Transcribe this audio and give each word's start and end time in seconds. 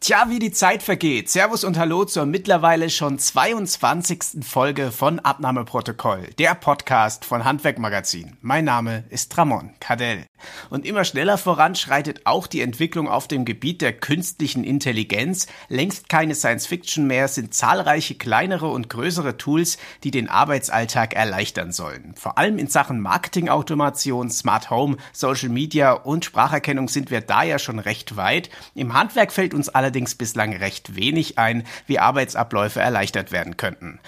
Tja, 0.00 0.26
wie 0.28 0.38
die 0.38 0.52
Zeit 0.52 0.84
vergeht. 0.84 1.28
Servus 1.28 1.64
und 1.64 1.76
Hallo 1.76 2.04
zur 2.04 2.24
mittlerweile 2.24 2.88
schon 2.88 3.18
22. 3.18 4.44
Folge 4.46 4.92
von 4.92 5.18
Abnahmeprotokoll, 5.18 6.28
der 6.38 6.54
Podcast 6.54 7.24
von 7.24 7.44
Handwerkmagazin. 7.44 8.36
Mein 8.40 8.64
Name 8.64 9.02
ist 9.10 9.36
Ramon 9.36 9.72
Cadell. 9.80 10.24
Und 10.70 10.86
immer 10.86 11.04
schneller 11.04 11.36
voranschreitet 11.36 12.20
auch 12.26 12.46
die 12.46 12.60
Entwicklung 12.60 13.08
auf 13.08 13.26
dem 13.26 13.44
Gebiet 13.44 13.82
der 13.82 13.92
künstlichen 13.92 14.62
Intelligenz. 14.62 15.48
Längst 15.68 16.08
keine 16.08 16.36
Science 16.36 16.68
Fiction 16.68 17.08
mehr, 17.08 17.26
sind 17.26 17.52
zahlreiche 17.52 18.14
kleinere 18.14 18.68
und 18.68 18.88
größere 18.88 19.36
Tools, 19.36 19.78
die 20.04 20.12
den 20.12 20.28
Arbeitsalltag 20.28 21.14
erleichtern 21.14 21.72
sollen. 21.72 22.14
Vor 22.16 22.38
allem 22.38 22.58
in 22.58 22.68
Sachen 22.68 23.00
Marketingautomation, 23.00 24.30
Smart 24.30 24.70
Home, 24.70 24.96
Social 25.12 25.48
Media 25.48 25.92
und 25.92 26.24
Spracherkennung 26.24 26.88
sind 26.88 27.10
wir 27.10 27.20
da 27.20 27.42
ja 27.42 27.58
schon 27.58 27.80
recht 27.80 28.16
weit. 28.16 28.48
Im 28.76 28.94
Handwerk 28.94 29.32
fällt 29.32 29.54
uns 29.54 29.68
alle 29.68 29.87
allerdings 29.88 30.14
bislang 30.14 30.54
recht 30.54 30.96
wenig 30.96 31.38
ein, 31.38 31.64
wie 31.86 31.98
Arbeitsabläufe 31.98 32.78
erleichtert 32.78 33.32
werden 33.32 33.56
könnten. 33.56 34.00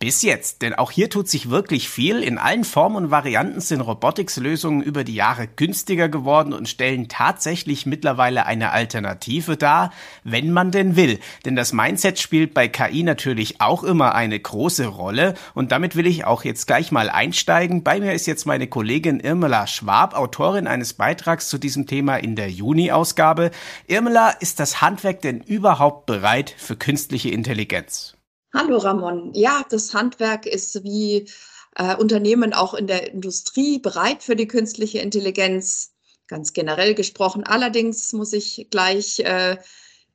Bis 0.00 0.22
jetzt, 0.22 0.62
denn 0.62 0.74
auch 0.74 0.92
hier 0.92 1.10
tut 1.10 1.28
sich 1.28 1.50
wirklich 1.50 1.88
viel. 1.88 2.22
In 2.22 2.38
allen 2.38 2.62
Formen 2.62 2.94
und 2.94 3.10
Varianten 3.10 3.60
sind 3.60 3.80
Robotics-Lösungen 3.80 4.80
über 4.80 5.02
die 5.02 5.16
Jahre 5.16 5.48
günstiger 5.48 6.08
geworden 6.08 6.52
und 6.52 6.68
stellen 6.68 7.08
tatsächlich 7.08 7.84
mittlerweile 7.84 8.46
eine 8.46 8.70
Alternative 8.70 9.56
dar, 9.56 9.92
wenn 10.22 10.52
man 10.52 10.70
denn 10.70 10.94
will. 10.94 11.18
Denn 11.44 11.56
das 11.56 11.72
Mindset 11.72 12.20
spielt 12.20 12.54
bei 12.54 12.68
KI 12.68 13.02
natürlich 13.02 13.60
auch 13.60 13.82
immer 13.82 14.14
eine 14.14 14.38
große 14.38 14.86
Rolle 14.86 15.34
und 15.54 15.72
damit 15.72 15.96
will 15.96 16.06
ich 16.06 16.24
auch 16.24 16.44
jetzt 16.44 16.68
gleich 16.68 16.92
mal 16.92 17.10
einsteigen. 17.10 17.82
Bei 17.82 17.98
mir 17.98 18.12
ist 18.12 18.28
jetzt 18.28 18.46
meine 18.46 18.68
Kollegin 18.68 19.18
Irmela 19.18 19.66
Schwab, 19.66 20.14
Autorin 20.14 20.68
eines 20.68 20.94
Beitrags 20.94 21.48
zu 21.48 21.58
diesem 21.58 21.88
Thema 21.88 22.18
in 22.18 22.36
der 22.36 22.52
Juni-Ausgabe. 22.52 23.50
Irmela, 23.88 24.30
ist 24.30 24.60
das 24.60 24.80
Handwerk 24.80 25.22
denn 25.22 25.40
überhaupt 25.40 26.06
bereit 26.06 26.54
für 26.56 26.76
künstliche 26.76 27.30
Intelligenz? 27.30 28.17
Hallo 28.60 28.78
Ramon. 28.78 29.30
Ja, 29.34 29.64
das 29.70 29.94
Handwerk 29.94 30.44
ist 30.44 30.82
wie 30.82 31.28
äh, 31.76 31.94
Unternehmen 31.94 32.52
auch 32.52 32.74
in 32.74 32.88
der 32.88 33.12
Industrie 33.12 33.78
bereit 33.78 34.24
für 34.24 34.34
die 34.34 34.48
künstliche 34.48 34.98
Intelligenz, 34.98 35.94
ganz 36.26 36.54
generell 36.54 36.96
gesprochen. 36.96 37.44
Allerdings 37.44 38.12
muss 38.12 38.32
ich 38.32 38.66
gleich 38.68 39.20
äh, 39.20 39.58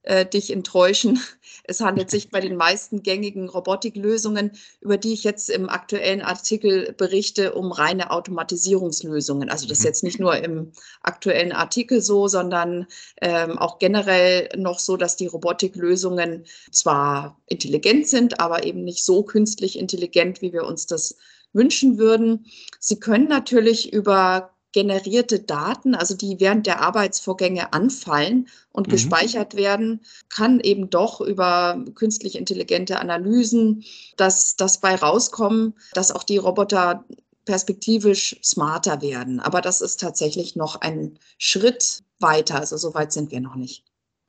äh, 0.03 0.25
dich 0.25 0.51
enttäuschen. 0.51 1.19
Es 1.65 1.79
handelt 1.79 2.11
sich 2.11 2.29
bei 2.29 2.41
den 2.41 2.57
meisten 2.57 3.03
gängigen 3.03 3.47
Robotiklösungen, 3.47 4.51
über 4.81 4.97
die 4.97 5.13
ich 5.13 5.23
jetzt 5.23 5.49
im 5.49 5.69
aktuellen 5.69 6.21
Artikel 6.21 6.93
berichte, 6.97 7.53
um 7.53 7.71
reine 7.71 8.11
Automatisierungslösungen. 8.11 9.49
Also 9.49 9.65
das 9.65 9.77
ist 9.77 9.83
mhm. 9.83 9.87
jetzt 9.87 10.03
nicht 10.03 10.19
nur 10.19 10.35
im 10.35 10.73
aktuellen 11.03 11.53
Artikel 11.53 12.01
so, 12.01 12.27
sondern 12.27 12.87
ähm, 13.21 13.57
auch 13.57 13.79
generell 13.79 14.49
noch 14.57 14.79
so, 14.79 14.97
dass 14.97 15.15
die 15.15 15.27
Robotiklösungen 15.27 16.43
zwar 16.69 17.39
intelligent 17.47 18.09
sind, 18.09 18.41
aber 18.41 18.65
eben 18.65 18.83
nicht 18.83 19.05
so 19.05 19.23
künstlich 19.23 19.79
intelligent, 19.79 20.41
wie 20.41 20.51
wir 20.51 20.65
uns 20.65 20.85
das 20.85 21.15
wünschen 21.53 21.97
würden. 21.97 22.45
Sie 22.79 22.99
können 22.99 23.29
natürlich 23.29 23.93
über 23.93 24.52
generierte 24.73 25.39
Daten, 25.39 25.95
also 25.95 26.15
die 26.15 26.39
während 26.39 26.67
der 26.67 26.81
Arbeitsvorgänge 26.81 27.71
anfallen 27.71 28.49
und 28.71 28.87
mhm. 28.87 28.91
gespeichert 28.91 29.55
werden, 29.55 30.01
kann 30.29 30.59
eben 30.59 30.89
doch 30.89 31.21
über 31.21 31.83
künstlich 31.95 32.35
intelligente 32.35 32.99
Analysen 32.99 33.85
das, 34.17 34.55
das 34.55 34.79
bei 34.79 34.95
rauskommen, 34.95 35.75
dass 35.93 36.11
auch 36.11 36.23
die 36.23 36.37
Roboter 36.37 37.05
perspektivisch 37.45 38.39
smarter 38.43 39.01
werden. 39.01 39.39
Aber 39.39 39.61
das 39.61 39.81
ist 39.81 39.99
tatsächlich 39.99 40.55
noch 40.55 40.81
ein 40.81 41.19
Schritt 41.37 42.03
weiter. 42.19 42.59
Also 42.59 42.77
so 42.77 42.93
weit 42.93 43.13
sind 43.13 43.31
wir 43.31 43.41
noch 43.41 43.55
nicht. 43.55 43.83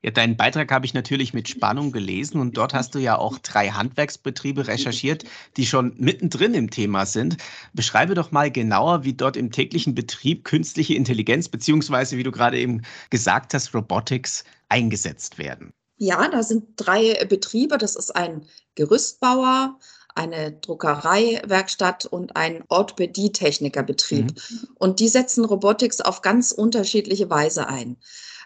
Ja, 0.05 0.11
deinen 0.11 0.37
Beitrag 0.37 0.71
habe 0.71 0.85
ich 0.85 0.93
natürlich 0.93 1.33
mit 1.33 1.49
Spannung 1.49 1.91
gelesen 1.91 2.39
und 2.39 2.59
dort 2.59 2.75
hast 2.75 2.95
du 2.95 2.99
ja 2.99 3.17
auch 3.17 3.39
drei 3.39 3.71
Handwerksbetriebe 3.71 4.67
recherchiert, 4.67 5.25
die 5.57 5.65
schon 5.65 5.95
mittendrin 5.97 6.53
im 6.53 6.69
Thema 6.69 7.07
sind. 7.07 7.39
Beschreibe 7.73 8.15
doch 8.15 8.31
mal 8.31 8.51
genauer, 8.51 9.05
wie 9.05 9.15
dort 9.15 9.35
im 9.35 9.51
täglichen 9.51 9.95
Betrieb 9.95 10.45
künstliche 10.45 10.93
Intelligenz 10.93 11.49
beziehungsweise, 11.49 12.19
wie 12.19 12.23
du 12.23 12.33
gerade 12.33 12.59
eben 12.59 12.83
gesagt 13.09 13.55
hast, 13.55 13.75
Robotics 13.75 14.45
eingesetzt 14.69 15.39
werden. 15.39 15.73
Ja, 15.97 16.29
da 16.29 16.43
sind 16.43 16.65
drei 16.77 17.25
Betriebe. 17.25 17.79
Das 17.79 17.97
ist 17.97 18.15
ein 18.15 18.45
Gerüstbauer, 18.75 19.79
eine 20.15 20.53
Druckereiwerkstatt 20.53 22.05
und 22.05 22.37
ein 22.37 22.63
Orthopädie-Technikerbetrieb. 22.69 24.35
Mhm. 24.35 24.69
Und 24.75 25.01
die 25.01 25.09
setzen 25.09 25.47
Robotics 25.47 26.03
auf 26.03 26.21
ganz 26.21 26.53
unterschiedliche 26.53 27.31
Weise 27.31 27.69
ein. 27.69 27.97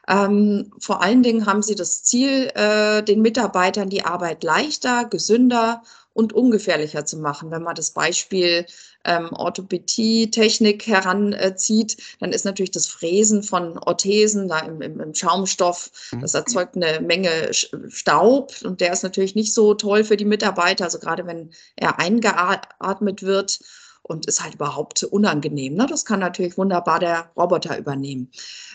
Ähm, 0.08 0.72
vor 0.78 1.02
allen 1.02 1.22
Dingen 1.22 1.46
haben 1.46 1.62
sie 1.62 1.74
das 1.74 2.02
Ziel, 2.02 2.50
äh, 2.54 3.02
den 3.02 3.20
Mitarbeitern 3.20 3.91
die 3.91 4.04
Arbeit 4.04 4.42
leichter, 4.42 5.04
gesünder 5.04 5.82
und 6.14 6.32
ungefährlicher 6.32 7.04
zu 7.04 7.19
machen. 7.19 7.50
Wenn 7.50 7.62
man 7.62 7.76
das 7.76 7.91
Beispiel 7.91 8.66
ähm, 9.04 9.32
Orthopädie-Technik 9.32 10.86
heranzieht, 10.86 11.98
dann 12.20 12.32
ist 12.32 12.44
natürlich 12.44 12.70
das 12.70 12.86
Fräsen 12.86 13.42
von 13.42 13.78
Orthesen 13.78 14.48
da 14.48 14.60
im, 14.60 14.80
im, 14.80 14.98
im, 14.98 15.14
Schaumstoff, 15.14 15.91
mhm. 16.10 16.22
das 16.22 16.34
erzeugt 16.34 16.75
eine 16.75 17.00
Menge 17.00 17.50
Staub 17.52 18.52
und 18.64 18.80
der 18.80 18.92
ist 18.92 19.02
natürlich 19.02 19.34
nicht 19.34 19.54
so 19.54 19.75
toll 19.75 20.04
für 20.04 20.16
die 20.16 20.25
Mitarbeiter, 20.25 20.84
also 20.84 20.98
gerade 20.98 21.26
wenn 21.26 21.50
er 21.76 22.00
eingeatmet 22.00 23.22
wird 23.22 23.60
und 24.02 24.26
ist 24.26 24.42
halt 24.42 24.54
überhaupt 24.54 25.04
unangenehm. 25.04 25.75
Ne? 25.75 25.86
Das 25.88 26.04
kann 26.04 26.20
natürlich 26.20 26.58
wunderbar 26.58 26.98
der 26.98 27.30
Roboter 27.36 27.78
übernehmen. 27.78 28.30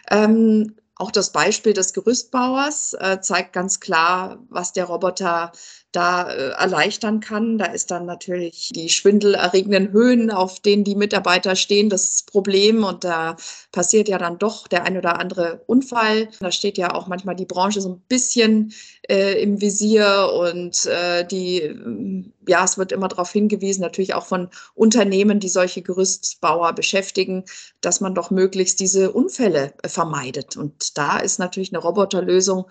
Ähm, 0.09 0.75
auch 0.95 1.11
das 1.11 1.31
Beispiel 1.31 1.73
des 1.73 1.93
Gerüstbauers 1.93 2.93
äh, 2.93 3.19
zeigt 3.21 3.53
ganz 3.53 3.79
klar, 3.79 4.39
was 4.49 4.73
der 4.73 4.85
Roboter 4.85 5.51
da 5.93 6.29
äh, 6.29 6.49
erleichtern 6.49 7.19
kann. 7.19 7.57
Da 7.57 7.65
ist 7.65 7.91
dann 7.91 8.05
natürlich 8.05 8.71
die 8.73 8.89
schwindelerregenden 8.89 9.91
Höhen, 9.91 10.31
auf 10.31 10.59
denen 10.59 10.83
die 10.83 10.95
Mitarbeiter 10.95 11.55
stehen, 11.55 11.89
das 11.89 12.23
Problem. 12.23 12.83
Und 12.83 13.03
da 13.03 13.37
passiert 13.71 14.09
ja 14.09 14.17
dann 14.17 14.39
doch 14.39 14.67
der 14.67 14.83
ein 14.83 14.97
oder 14.97 15.19
andere 15.19 15.61
Unfall. 15.67 16.29
Da 16.39 16.51
steht 16.51 16.77
ja 16.77 16.93
auch 16.93 17.07
manchmal 17.07 17.35
die 17.35 17.45
Branche 17.45 17.79
so 17.79 17.89
ein 17.89 18.01
bisschen 18.07 18.73
äh, 19.09 19.41
im 19.41 19.61
Visier 19.61 20.31
und 20.33 20.85
äh, 20.87 21.25
die, 21.25 22.31
ja, 22.47 22.63
es 22.63 22.77
wird 22.77 22.91
immer 22.91 23.07
darauf 23.07 23.31
hingewiesen, 23.31 23.81
natürlich 23.81 24.13
auch 24.15 24.25
von 24.25 24.49
Unternehmen, 24.73 25.39
die 25.39 25.49
solche 25.49 25.81
Gerüstbauer 25.81 26.73
beschäftigen, 26.73 27.45
dass 27.81 28.01
man 28.01 28.15
doch 28.15 28.31
möglichst 28.31 28.79
diese 28.79 29.11
Unfälle 29.11 29.73
äh, 29.83 29.89
vermeidet. 29.89 30.57
Und 30.57 30.97
da 30.97 31.19
ist 31.19 31.37
natürlich 31.39 31.71
eine 31.71 31.83
Roboterlösung 31.83 32.65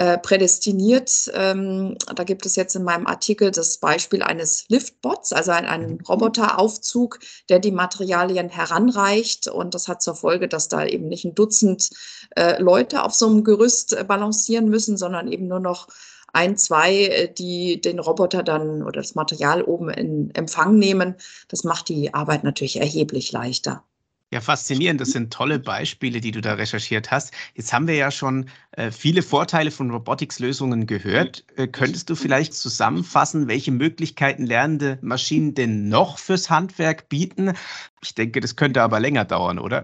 äh, 0.00 0.16
prädestiniert. 0.16 1.30
Ähm, 1.34 1.94
da 2.16 2.24
gibt 2.24 2.46
es 2.46 2.56
jetzt 2.56 2.74
in 2.74 2.84
meinem 2.84 3.06
Artikel 3.06 3.50
das 3.50 3.76
Beispiel 3.76 4.22
eines 4.22 4.64
Liftbots, 4.68 5.34
also 5.34 5.50
ein, 5.50 5.66
ein 5.66 5.90
mhm. 5.90 5.98
Roboteraufzug, 6.08 7.18
der 7.50 7.58
die 7.58 7.70
Materialien 7.70 8.48
heranreicht. 8.48 9.46
Und 9.46 9.74
das 9.74 9.88
hat 9.88 10.00
zur 10.00 10.14
Folge, 10.14 10.48
dass 10.48 10.68
da 10.68 10.86
eben 10.86 11.08
nicht 11.08 11.26
ein 11.26 11.34
Dutzend 11.34 11.90
äh, 12.34 12.58
Leute 12.62 13.02
auf 13.04 13.12
so 13.12 13.26
einem 13.26 13.44
Gerüst 13.44 13.92
äh, 13.92 14.02
balancieren 14.02 14.70
müssen, 14.70 14.96
sondern 14.96 15.30
eben 15.30 15.48
nur 15.48 15.60
noch 15.60 15.88
ein, 16.32 16.56
zwei, 16.56 17.04
äh, 17.04 17.34
die 17.34 17.78
den 17.82 17.98
Roboter 17.98 18.42
dann 18.42 18.82
oder 18.82 19.02
das 19.02 19.14
Material 19.14 19.60
oben 19.62 19.90
in 19.90 20.34
Empfang 20.34 20.78
nehmen. 20.78 21.16
Das 21.48 21.62
macht 21.62 21.90
die 21.90 22.14
Arbeit 22.14 22.42
natürlich 22.42 22.80
erheblich 22.80 23.32
leichter. 23.32 23.84
Ja, 24.32 24.40
faszinierend. 24.40 25.00
Das 25.00 25.10
sind 25.10 25.32
tolle 25.32 25.58
Beispiele, 25.58 26.20
die 26.20 26.30
du 26.30 26.40
da 26.40 26.54
recherchiert 26.54 27.10
hast. 27.10 27.34
Jetzt 27.54 27.72
haben 27.72 27.88
wir 27.88 27.96
ja 27.96 28.12
schon 28.12 28.48
äh, 28.72 28.92
viele 28.92 29.22
Vorteile 29.22 29.72
von 29.72 29.90
Robotics-Lösungen 29.90 30.86
gehört. 30.86 31.44
Äh, 31.56 31.66
könntest 31.66 32.10
du 32.10 32.14
vielleicht 32.14 32.54
zusammenfassen, 32.54 33.48
welche 33.48 33.72
Möglichkeiten 33.72 34.46
lernende 34.46 34.98
Maschinen 35.02 35.54
denn 35.54 35.88
noch 35.88 36.18
fürs 36.18 36.48
Handwerk 36.48 37.08
bieten? 37.08 37.54
Ich 38.02 38.14
denke, 38.14 38.38
das 38.40 38.54
könnte 38.54 38.82
aber 38.82 39.00
länger 39.00 39.24
dauern, 39.24 39.58
oder? 39.58 39.82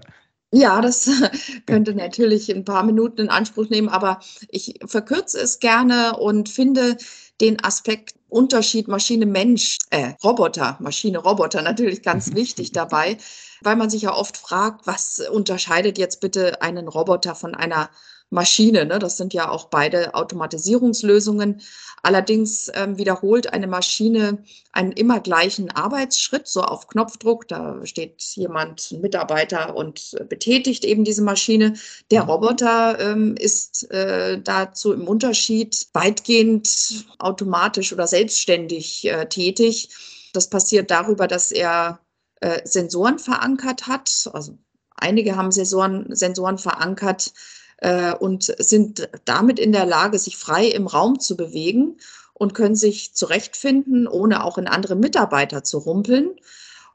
Ja, 0.51 0.81
das 0.81 1.09
könnte 1.65 1.93
natürlich 1.93 2.49
ein 2.49 2.63
paar 2.63 2.83
Minuten 2.83 3.21
in 3.21 3.29
Anspruch 3.29 3.69
nehmen, 3.69 3.89
aber 3.89 4.19
ich 4.49 4.79
verkürze 4.85 5.39
es 5.39 5.59
gerne 5.59 6.17
und 6.17 6.49
finde 6.49 6.97
den 7.41 7.63
Aspekt 7.63 8.15
Unterschied 8.29 8.87
Maschine-Mensch, 8.87 9.77
äh, 9.89 10.13
Roboter, 10.23 10.77
Maschine-Roboter 10.81 11.61
natürlich 11.61 12.01
ganz 12.01 12.33
wichtig 12.35 12.71
dabei 12.71 13.17
weil 13.61 13.75
man 13.75 13.89
sich 13.89 14.03
ja 14.03 14.13
oft 14.13 14.37
fragt, 14.37 14.87
was 14.87 15.19
unterscheidet 15.19 15.97
jetzt 15.97 16.19
bitte 16.21 16.61
einen 16.61 16.87
Roboter 16.87 17.35
von 17.35 17.55
einer 17.55 17.89
Maschine. 18.29 18.85
Ne? 18.85 18.99
Das 18.99 19.17
sind 19.17 19.33
ja 19.33 19.49
auch 19.49 19.65
beide 19.65 20.13
Automatisierungslösungen. 20.13 21.61
Allerdings 22.03 22.71
ähm, 22.73 22.97
wiederholt 22.97 23.51
eine 23.53 23.67
Maschine 23.67 24.43
einen 24.71 24.91
immer 24.91 25.19
gleichen 25.19 25.71
Arbeitsschritt, 25.71 26.47
so 26.47 26.61
auf 26.61 26.87
Knopfdruck. 26.87 27.47
Da 27.47 27.85
steht 27.85 28.21
jemand, 28.35 28.91
ein 28.91 29.01
Mitarbeiter 29.01 29.75
und 29.75 30.15
betätigt 30.29 30.85
eben 30.85 31.03
diese 31.03 31.23
Maschine. 31.23 31.73
Der 32.11 32.23
mhm. 32.23 32.29
Roboter 32.29 32.99
ähm, 32.99 33.35
ist 33.35 33.89
äh, 33.91 34.39
dazu 34.41 34.93
im 34.93 35.07
Unterschied 35.07 35.87
weitgehend 35.93 37.05
automatisch 37.19 37.91
oder 37.91 38.07
selbstständig 38.07 39.05
äh, 39.05 39.27
tätig. 39.27 39.89
Das 40.33 40.49
passiert 40.49 40.91
darüber, 40.91 41.27
dass 41.27 41.51
er 41.51 41.99
äh, 42.41 42.61
Sensoren 42.63 43.19
verankert 43.19 43.87
hat. 43.87 44.29
Also 44.33 44.57
einige 44.95 45.35
haben 45.35 45.51
Sensoren, 45.51 46.15
Sensoren 46.15 46.57
verankert, 46.57 47.33
äh, 47.77 48.13
und 48.13 48.43
sind 48.43 49.09
damit 49.25 49.59
in 49.59 49.71
der 49.71 49.85
Lage, 49.85 50.19
sich 50.19 50.37
frei 50.37 50.65
im 50.65 50.87
Raum 50.87 51.19
zu 51.19 51.37
bewegen 51.37 51.97
und 52.33 52.53
können 52.53 52.75
sich 52.75 53.13
zurechtfinden, 53.13 54.07
ohne 54.07 54.43
auch 54.43 54.57
in 54.57 54.67
andere 54.67 54.95
Mitarbeiter 54.95 55.63
zu 55.63 55.79
rumpeln. 55.79 56.35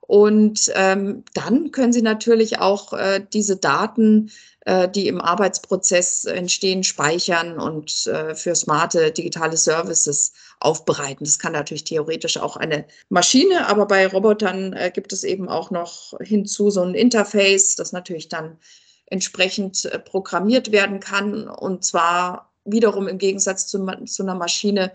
Und 0.00 0.70
ähm, 0.74 1.24
dann 1.32 1.70
können 1.70 1.92
Sie 1.92 2.02
natürlich 2.02 2.58
auch 2.58 2.92
äh, 2.92 3.24
diese 3.32 3.56
Daten, 3.56 4.30
äh, 4.66 4.88
die 4.88 5.08
im 5.08 5.20
Arbeitsprozess 5.20 6.24
entstehen, 6.24 6.84
speichern 6.84 7.58
und 7.58 8.06
äh, 8.08 8.34
für 8.34 8.54
smarte 8.54 9.10
digitale 9.10 9.56
Services 9.56 10.32
aufbereiten. 10.60 11.24
Das 11.24 11.38
kann 11.38 11.52
natürlich 11.52 11.84
theoretisch 11.84 12.36
auch 12.36 12.56
eine 12.56 12.84
Maschine, 13.08 13.68
aber 13.68 13.86
bei 13.86 14.06
Robotern 14.06 14.72
äh, 14.72 14.90
gibt 14.92 15.12
es 15.12 15.24
eben 15.24 15.48
auch 15.48 15.70
noch 15.70 16.14
hinzu 16.20 16.70
so 16.70 16.82
ein 16.82 16.94
Interface, 16.94 17.76
das 17.76 17.92
natürlich 17.92 18.28
dann 18.28 18.58
entsprechend 19.12 19.84
äh, 19.84 19.98
programmiert 19.98 20.72
werden 20.72 20.98
kann 20.98 21.46
und 21.48 21.84
zwar 21.84 22.50
wiederum 22.64 23.08
im 23.08 23.18
Gegensatz 23.18 23.66
zu, 23.66 23.84
zu 24.06 24.22
einer 24.22 24.34
Maschine 24.34 24.92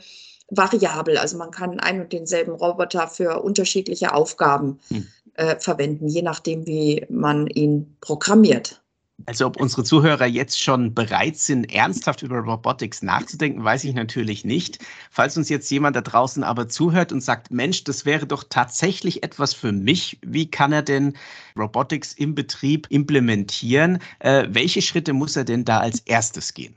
variabel. 0.50 1.18
Also 1.18 1.38
man 1.38 1.52
kann 1.52 1.80
einen 1.80 2.02
und 2.02 2.14
denselben 2.14 2.54
Roboter 2.54 3.08
für 3.08 3.42
unterschiedliche 3.42 4.14
Aufgaben 4.14 4.80
hm. 4.88 5.08
äh, 5.36 5.60
verwenden, 5.60 6.08
je 6.08 6.22
nachdem, 6.22 6.66
wie 6.66 7.06
man 7.10 7.48
ihn 7.48 7.98
programmiert. 8.02 8.82
Also 9.26 9.46
ob 9.48 9.58
unsere 9.58 9.84
Zuhörer 9.84 10.26
jetzt 10.26 10.62
schon 10.62 10.94
bereit 10.94 11.38
sind, 11.38 11.66
ernsthaft 11.74 12.22
über 12.22 12.38
Robotics 12.40 13.02
nachzudenken, 13.02 13.64
weiß 13.64 13.84
ich 13.84 13.94
natürlich 13.94 14.46
nicht. 14.46 14.80
Falls 15.12 15.36
uns 15.38 15.50
jetzt 15.50 15.70
jemand 15.72 15.96
da 15.96 16.02
draußen 16.02 16.44
aber 16.44 16.70
zuhört 16.70 17.12
und 17.12 17.22
sagt, 17.22 17.52
Mensch, 17.52 17.84
das 17.84 18.06
wäre 18.06 18.28
doch 18.28 18.44
tatsächlich 18.48 19.24
etwas 19.24 19.54
für 19.54 19.72
mich, 19.72 20.20
wie 20.22 20.50
kann 20.50 20.72
er 20.72 20.84
denn 20.84 21.18
Robotics 21.58 22.14
im 22.14 22.36
Betrieb 22.36 22.88
implementieren? 22.90 24.00
Äh, 24.20 24.48
welche 24.50 24.82
Schritte 24.82 25.14
muss 25.14 25.36
er 25.36 25.44
denn 25.46 25.66
da 25.66 25.80
als 25.80 26.00
erstes 26.02 26.54
gehen? 26.54 26.76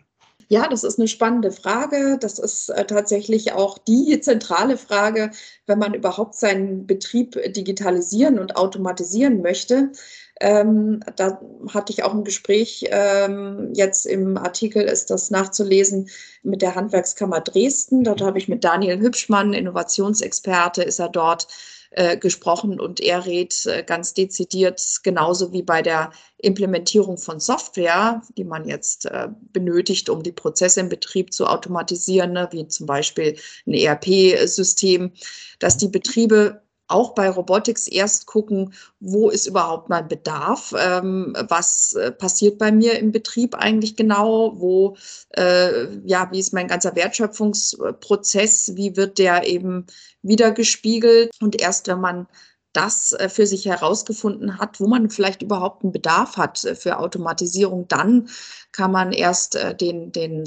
Ja, 0.53 0.67
das 0.67 0.83
ist 0.83 0.99
eine 0.99 1.07
spannende 1.07 1.53
Frage. 1.53 2.19
Das 2.21 2.41
ist 2.41 2.71
äh, 2.71 2.85
tatsächlich 2.85 3.53
auch 3.53 3.79
die 3.79 4.21
zentrale 4.21 4.77
Frage, 4.77 5.31
wenn 5.67 5.79
man 5.79 5.95
überhaupt 5.95 6.35
seinen 6.35 6.89
Betrieb 6.89 7.41
digitalisieren 7.53 8.41
und 8.41 8.57
automatisieren 8.57 9.43
möchte. 9.43 9.93
Ähm, 10.41 11.05
da 11.15 11.41
hatte 11.69 11.93
ich 11.93 12.03
auch 12.03 12.13
ein 12.13 12.25
Gespräch, 12.25 12.85
ähm, 12.91 13.71
jetzt 13.75 14.07
im 14.07 14.37
Artikel 14.39 14.83
ist 14.83 15.11
das 15.11 15.31
nachzulesen, 15.31 16.09
mit 16.43 16.63
der 16.63 16.75
Handwerkskammer 16.75 17.41
Dresden. 17.43 18.03
Dort 18.03 18.21
habe 18.21 18.39
ich 18.39 18.49
mit 18.49 18.65
Daniel 18.65 18.99
Hübschmann, 18.99 19.53
Innovationsexperte, 19.53 20.83
ist 20.83 20.99
er 20.99 21.11
dort 21.11 21.47
äh, 21.91 22.17
gesprochen 22.17 22.79
und 22.79 23.01
er 23.01 23.27
rät 23.27 23.67
äh, 23.67 23.83
ganz 23.83 24.15
dezidiert, 24.15 25.01
genauso 25.03 25.53
wie 25.53 25.63
bei 25.63 25.83
der 25.83 26.13
Implementierung 26.39 27.19
von 27.19 27.41
Software, 27.41 28.23
die 28.37 28.45
man 28.45 28.65
jetzt 28.65 29.07
äh, 29.07 29.29
benötigt, 29.53 30.09
um 30.09 30.23
die 30.23 30.33
Prozesse 30.33 30.81
im 30.81 30.89
Betrieb 30.89 31.33
zu 31.33 31.47
automatisieren, 31.47 32.33
ne, 32.33 32.49
wie 32.53 32.69
zum 32.69 32.87
Beispiel 32.87 33.37
ein 33.67 33.75
ERP-System, 33.75 35.13
dass 35.59 35.77
die 35.77 35.89
Betriebe 35.89 36.63
auch 36.91 37.15
bei 37.15 37.29
Robotics 37.29 37.87
erst 37.87 38.27
gucken, 38.27 38.75
wo 39.01 39.31
ist 39.31 39.47
überhaupt 39.47 39.89
mein 39.89 40.09
Bedarf, 40.09 40.75
ähm, 40.79 41.35
was 41.49 41.95
äh, 41.95 42.11
passiert 42.11 42.59
bei 42.59 42.73
mir 42.73 42.99
im 42.99 43.13
Betrieb 43.13 43.55
eigentlich 43.55 43.97
genau, 43.97 44.61
wo, 44.61 44.97
äh, 45.37 45.89
ja, 46.05 46.29
wie 46.33 46.41
ist 46.41 46.53
mein 46.53 46.69
ganzer 46.69 46.95
Wertschöpfungsprozess, 46.97 48.73
wie 48.77 48.97
wird 48.97 49.19
der 49.19 49.47
eben 49.47 49.87
wiedergespiegelt 50.23 51.31
und 51.41 51.61
erst 51.61 51.89
wenn 51.89 52.01
man 52.01 52.27
das 52.73 53.13
äh, 53.13 53.29
für 53.29 53.47
sich 53.47 53.67
herausgefunden 53.67 54.59
hat, 54.59 54.81
wo 54.81 54.87
man 54.87 55.11
vielleicht 55.11 55.43
überhaupt 55.43 55.83
einen 55.83 55.93
Bedarf 55.93 56.37
hat 56.37 56.65
äh, 56.65 56.75
für 56.75 56.99
Automatisierung, 56.99 57.89
dann 57.89 58.29
kann 58.73 58.93
man 58.93 59.13
erst 59.13 59.59
den, 59.81 60.13
den, 60.13 60.45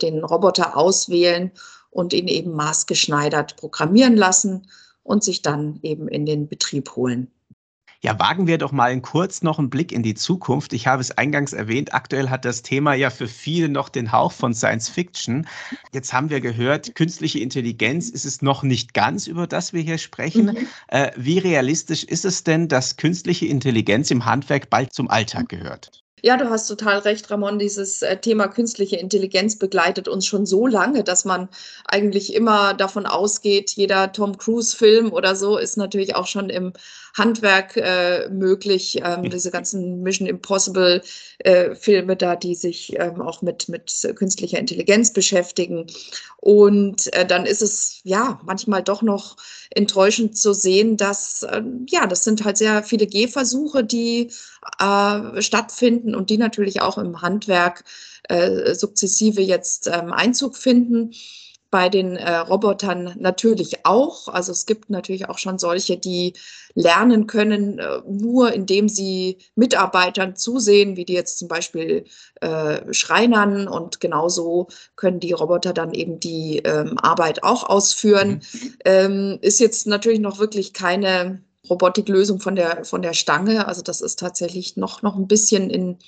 den 0.00 0.24
Roboter 0.24 0.78
auswählen 0.78 1.52
und 1.90 2.14
ihn 2.14 2.26
eben 2.26 2.52
maßgeschneidert 2.52 3.56
programmieren 3.56 4.16
lassen 4.16 4.66
und 5.06 5.24
sich 5.24 5.42
dann 5.42 5.78
eben 5.82 6.08
in 6.08 6.26
den 6.26 6.48
Betrieb 6.48 6.96
holen. 6.96 7.28
Ja, 8.02 8.18
wagen 8.18 8.46
wir 8.46 8.58
doch 8.58 8.72
mal 8.72 9.00
kurz 9.00 9.42
noch 9.42 9.58
einen 9.58 9.70
Blick 9.70 9.90
in 9.90 10.02
die 10.02 10.14
Zukunft. 10.14 10.72
Ich 10.74 10.86
habe 10.86 11.00
es 11.00 11.12
eingangs 11.12 11.52
erwähnt, 11.52 11.94
aktuell 11.94 12.28
hat 12.28 12.44
das 12.44 12.62
Thema 12.62 12.94
ja 12.94 13.10
für 13.10 13.26
viele 13.26 13.68
noch 13.68 13.88
den 13.88 14.12
Hauch 14.12 14.32
von 14.32 14.54
Science 14.54 14.88
Fiction. 14.88 15.46
Jetzt 15.92 16.12
haben 16.12 16.28
wir 16.28 16.40
gehört, 16.40 16.94
künstliche 16.94 17.38
Intelligenz 17.38 18.10
ist 18.10 18.26
es 18.26 18.42
noch 18.42 18.62
nicht 18.62 18.92
ganz, 18.92 19.26
über 19.26 19.46
das 19.46 19.72
wir 19.72 19.80
hier 19.80 19.98
sprechen. 19.98 20.46
Mhm. 20.46 20.66
Äh, 20.88 21.10
wie 21.16 21.38
realistisch 21.38 22.04
ist 22.04 22.24
es 22.24 22.44
denn, 22.44 22.68
dass 22.68 22.96
künstliche 22.96 23.46
Intelligenz 23.46 24.10
im 24.10 24.24
Handwerk 24.24 24.68
bald 24.68 24.92
zum 24.92 25.08
Alltag 25.08 25.48
gehört? 25.48 26.05
Ja, 26.22 26.38
du 26.38 26.48
hast 26.48 26.66
total 26.66 27.00
recht, 27.00 27.30
Ramon. 27.30 27.58
Dieses 27.58 28.00
äh, 28.00 28.16
Thema 28.16 28.48
künstliche 28.48 28.96
Intelligenz 28.96 29.56
begleitet 29.56 30.08
uns 30.08 30.24
schon 30.26 30.46
so 30.46 30.66
lange, 30.66 31.04
dass 31.04 31.26
man 31.26 31.48
eigentlich 31.84 32.32
immer 32.32 32.72
davon 32.72 33.04
ausgeht, 33.04 33.72
jeder 33.72 34.12
Tom 34.12 34.38
Cruise-Film 34.38 35.12
oder 35.12 35.36
so 35.36 35.58
ist 35.58 35.76
natürlich 35.76 36.14
auch 36.14 36.26
schon 36.26 36.48
im 36.48 36.72
Handwerk 37.16 37.76
äh, 37.76 38.30
möglich. 38.30 39.02
Ähm, 39.04 39.28
diese 39.30 39.50
ganzen 39.50 40.02
Mission 40.02 40.26
Impossible 40.26 41.02
äh, 41.40 42.16
da, 42.16 42.36
die 42.36 42.54
sich 42.54 42.98
ähm, 42.98 43.20
auch 43.20 43.42
mit, 43.42 43.68
mit 43.68 43.92
künstlicher 44.16 44.58
Intelligenz 44.58 45.12
beschäftigen. 45.12 45.86
Und 46.38 47.12
äh, 47.14 47.26
dann 47.26 47.44
ist 47.44 47.60
es 47.60 48.00
ja 48.04 48.40
manchmal 48.44 48.82
doch 48.82 49.02
noch 49.02 49.36
enttäuschend 49.70 50.38
zu 50.38 50.54
sehen, 50.54 50.96
dass 50.96 51.42
äh, 51.42 51.62
ja, 51.88 52.06
das 52.06 52.24
sind 52.24 52.44
halt 52.44 52.56
sehr 52.56 52.82
viele 52.82 53.06
Gehversuche, 53.06 53.84
die 53.84 54.30
äh, 54.80 55.42
stattfinden 56.06 56.14
und 56.14 56.30
die 56.30 56.38
natürlich 56.38 56.80
auch 56.80 56.98
im 56.98 57.22
Handwerk 57.22 57.84
äh, 58.28 58.74
sukzessive 58.74 59.42
jetzt 59.42 59.88
ähm, 59.92 60.12
Einzug 60.12 60.56
finden 60.56 61.12
bei 61.68 61.88
den 61.88 62.16
äh, 62.16 62.36
Robotern 62.36 63.16
natürlich 63.18 63.84
auch. 63.84 64.28
Also 64.28 64.52
es 64.52 64.66
gibt 64.66 64.88
natürlich 64.88 65.28
auch 65.28 65.38
schon 65.38 65.58
solche, 65.58 65.96
die 65.96 66.34
lernen 66.74 67.26
können, 67.26 67.80
äh, 67.80 68.00
nur 68.08 68.52
indem 68.52 68.88
sie 68.88 69.38
Mitarbeitern 69.56 70.36
zusehen, 70.36 70.96
wie 70.96 71.04
die 71.04 71.14
jetzt 71.14 71.38
zum 71.38 71.48
Beispiel 71.48 72.04
äh, 72.40 72.94
Schreinern. 72.94 73.66
Und 73.66 74.00
genauso 74.00 74.68
können 74.94 75.18
die 75.18 75.32
Roboter 75.32 75.72
dann 75.72 75.92
eben 75.92 76.20
die 76.20 76.58
ähm, 76.58 76.98
Arbeit 76.98 77.42
auch 77.42 77.64
ausführen. 77.68 78.42
Mhm. 78.52 78.74
Ähm, 78.84 79.38
ist 79.42 79.58
jetzt 79.58 79.86
natürlich 79.86 80.20
noch 80.20 80.38
wirklich 80.38 80.72
keine 80.72 81.42
Robotiklösung 81.68 82.40
von 82.40 82.56
der, 82.56 82.84
von 82.84 83.02
der 83.02 83.14
Stange. 83.14 83.66
Also 83.66 83.82
das 83.82 84.00
ist 84.00 84.18
tatsächlich 84.18 84.76
noch, 84.76 85.02
noch 85.02 85.16
ein 85.16 85.28
bisschen 85.28 85.70
in, 85.70 85.98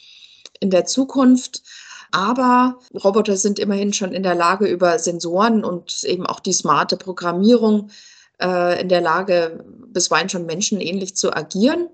in 0.60 0.70
der 0.70 0.86
Zukunft. 0.86 1.62
Aber 2.10 2.78
Roboter 2.94 3.36
sind 3.36 3.58
immerhin 3.58 3.92
schon 3.92 4.12
in 4.12 4.22
der 4.22 4.34
Lage, 4.34 4.66
über 4.66 4.98
Sensoren 4.98 5.64
und 5.64 6.04
eben 6.04 6.26
auch 6.26 6.40
die 6.40 6.52
smarte 6.52 6.96
Programmierung 6.96 7.90
äh, 8.40 8.80
in 8.80 8.88
der 8.88 9.00
Lage, 9.00 9.64
bisweilen 9.88 10.28
schon 10.28 10.46
menschenähnlich 10.46 11.16
zu 11.16 11.34
agieren. 11.34 11.88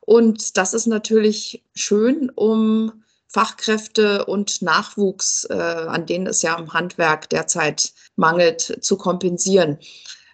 Und 0.00 0.56
das 0.56 0.74
ist 0.74 0.86
natürlich 0.86 1.62
schön, 1.74 2.30
um 2.34 3.04
Fachkräfte 3.28 4.24
und 4.24 4.60
Nachwuchs, 4.60 5.44
äh, 5.44 5.54
an 5.54 6.06
denen 6.06 6.26
es 6.26 6.42
ja 6.42 6.58
im 6.58 6.72
Handwerk 6.72 7.30
derzeit 7.30 7.92
mangelt, 8.16 8.78
zu 8.80 8.96
kompensieren. 8.96 9.78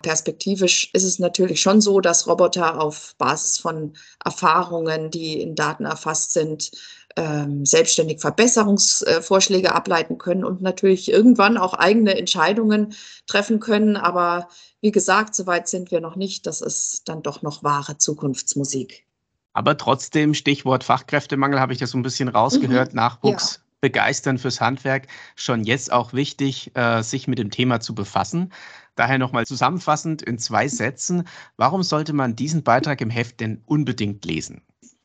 Perspektivisch 0.06 0.88
ist 0.92 1.02
es 1.02 1.18
natürlich 1.18 1.60
schon 1.60 1.80
so, 1.80 2.00
dass 2.00 2.28
Roboter 2.28 2.80
auf 2.80 3.16
Basis 3.18 3.58
von 3.58 3.94
Erfahrungen, 4.24 5.10
die 5.10 5.40
in 5.40 5.56
Daten 5.56 5.84
erfasst 5.84 6.32
sind, 6.32 6.70
ähm, 7.16 7.66
selbstständig 7.66 8.20
Verbesserungsvorschläge 8.20 9.74
ableiten 9.74 10.16
können 10.16 10.44
und 10.44 10.62
natürlich 10.62 11.10
irgendwann 11.10 11.56
auch 11.58 11.74
eigene 11.74 12.16
Entscheidungen 12.16 12.94
treffen 13.26 13.58
können. 13.58 13.96
Aber 13.96 14.46
wie 14.80 14.92
gesagt, 14.92 15.34
soweit 15.34 15.66
sind 15.66 15.90
wir 15.90 16.00
noch 16.00 16.14
nicht. 16.14 16.46
Das 16.46 16.60
ist 16.60 17.08
dann 17.08 17.24
doch 17.24 17.42
noch 17.42 17.64
wahre 17.64 17.98
Zukunftsmusik. 17.98 19.06
Aber 19.54 19.76
trotzdem, 19.76 20.34
Stichwort 20.34 20.84
Fachkräftemangel, 20.84 21.58
habe 21.58 21.72
ich 21.72 21.80
das 21.80 21.90
so 21.90 21.98
ein 21.98 22.02
bisschen 22.02 22.28
rausgehört. 22.28 22.92
Mhm. 22.92 22.96
Nachwuchs 22.96 23.54
ja. 23.54 23.60
begeistern 23.80 24.38
fürs 24.38 24.60
Handwerk. 24.60 25.08
Schon 25.34 25.64
jetzt 25.64 25.90
auch 25.92 26.12
wichtig, 26.12 26.70
äh, 26.76 27.02
sich 27.02 27.26
mit 27.26 27.40
dem 27.40 27.50
Thema 27.50 27.80
zu 27.80 27.92
befassen. 27.92 28.52
Daher 28.96 29.18
nochmal 29.18 29.46
zusammenfassend 29.46 30.22
in 30.22 30.38
zwei 30.38 30.68
Sätzen. 30.68 31.28
Warum 31.56 31.82
sollte 31.82 32.12
man 32.12 32.34
diesen 32.34 32.64
Beitrag 32.64 33.00
im 33.00 33.10
Heft 33.10 33.40
denn 33.40 33.62
unbedingt 33.66 34.24
lesen? 34.24 34.62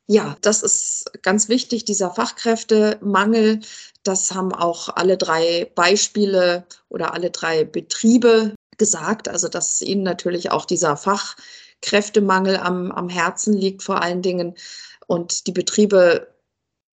Ja, 0.07 0.35
das 0.41 0.63
ist 0.63 1.11
ganz 1.21 1.47
wichtig, 1.47 1.85
dieser 1.85 2.11
Fachkräftemangel. 2.11 3.61
Das 4.03 4.33
haben 4.33 4.53
auch 4.53 4.89
alle 4.89 5.17
drei 5.17 5.71
Beispiele 5.75 6.65
oder 6.89 7.13
alle 7.13 7.31
drei 7.31 7.63
Betriebe 7.63 8.55
gesagt. 8.77 9.29
Also, 9.29 9.47
dass 9.47 9.81
ihnen 9.81 10.03
natürlich 10.03 10.51
auch 10.51 10.65
dieser 10.65 10.97
Fachkräftemangel 10.97 12.57
am, 12.57 12.91
am 12.91 13.09
Herzen 13.09 13.53
liegt 13.53 13.83
vor 13.83 14.01
allen 14.01 14.21
Dingen. 14.21 14.55
Und 15.07 15.47
die 15.47 15.51
Betriebe 15.51 16.30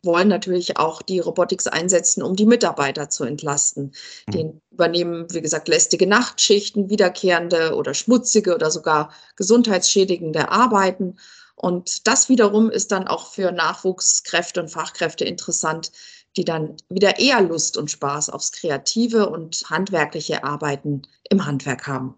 wollen 0.02 0.28
natürlich 0.28 0.76
auch 0.76 1.02
die 1.02 1.18
Robotics 1.18 1.66
einsetzen, 1.66 2.22
um 2.22 2.36
die 2.36 2.46
Mitarbeiter 2.46 3.10
zu 3.10 3.24
entlasten. 3.24 3.92
Mhm. 4.26 4.32
Den 4.32 4.60
übernehmen, 4.70 5.26
wie 5.30 5.42
gesagt, 5.42 5.68
lästige 5.68 6.06
Nachtschichten, 6.06 6.90
wiederkehrende 6.90 7.74
oder 7.74 7.94
schmutzige 7.94 8.54
oder 8.54 8.70
sogar 8.70 9.12
gesundheitsschädigende 9.36 10.50
Arbeiten. 10.50 11.16
Und 11.56 12.06
das 12.06 12.28
wiederum 12.28 12.70
ist 12.70 12.92
dann 12.92 13.08
auch 13.08 13.32
für 13.32 13.50
Nachwuchskräfte 13.50 14.60
und 14.60 14.68
Fachkräfte 14.68 15.24
interessant, 15.24 15.90
die 16.36 16.44
dann 16.44 16.76
wieder 16.88 17.18
eher 17.18 17.40
Lust 17.40 17.76
und 17.76 17.90
Spaß 17.90 18.30
aufs 18.30 18.52
kreative 18.52 19.28
und 19.28 19.64
handwerkliche 19.68 20.44
Arbeiten 20.44 21.02
im 21.28 21.44
Handwerk 21.44 21.88
haben. 21.88 22.14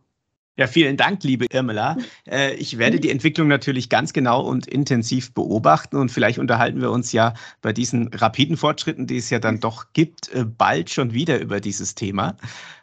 Ja, 0.60 0.66
vielen 0.66 0.98
Dank, 0.98 1.24
liebe 1.24 1.46
Irmela. 1.50 1.96
Äh, 2.30 2.54
ich 2.56 2.76
werde 2.76 3.00
die 3.00 3.10
Entwicklung 3.10 3.48
natürlich 3.48 3.88
ganz 3.88 4.12
genau 4.12 4.42
und 4.42 4.66
intensiv 4.66 5.32
beobachten 5.32 5.96
und 5.96 6.10
vielleicht 6.10 6.38
unterhalten 6.38 6.82
wir 6.82 6.90
uns 6.90 7.12
ja 7.12 7.32
bei 7.62 7.72
diesen 7.72 8.08
rapiden 8.08 8.58
Fortschritten, 8.58 9.06
die 9.06 9.16
es 9.16 9.30
ja 9.30 9.38
dann 9.38 9.58
doch 9.58 9.86
gibt, 9.94 10.28
äh, 10.34 10.44
bald 10.44 10.90
schon 10.90 11.14
wieder 11.14 11.40
über 11.40 11.60
dieses 11.60 11.94
Thema. 11.94 12.36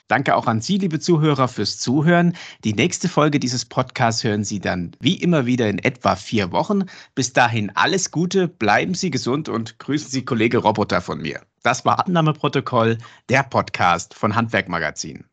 Danke 0.07 0.36
auch 0.36 0.48
an 0.48 0.60
Sie, 0.60 0.79
liebe 0.79 1.00
Zuhörer, 1.00 1.48
fürs 1.48 1.77
Zuhören. 1.77 2.36
Die 2.63 2.74
nächste 2.74 3.07
Folge 3.07 3.39
dieses 3.39 3.63
Podcasts 3.63 4.24
hören 4.24 4.43
Sie 4.43 4.60
dann 4.60 4.91
wie 5.00 5.15
immer 5.15 5.46
wieder 5.46 5.69
in 5.69 5.77
etwa 5.77 6.15
vier 6.15 6.51
Wochen. 6.51 6.86
Bis 7.13 7.31
dahin 7.31 7.72
alles 7.75 8.10
Gute, 8.10 8.48
bleiben 8.48 8.96
Sie 8.96 9.12
gesund 9.12 9.50
und 9.50 9.77
grüßen 9.77 10.10
Sie 10.10 10.25
Kollege 10.25 10.57
Roboter 10.57 11.00
von 11.00 11.22
mir. 11.22 11.41
Das 11.62 11.86
war 11.86 12.00
Abnahmeprotokoll, 12.00 12.98
der 13.29 13.43
Podcast 13.43 14.15
von 14.15 14.36
Handwerkmagazin. 14.36 15.25